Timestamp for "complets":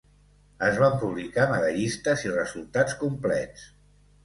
3.05-3.71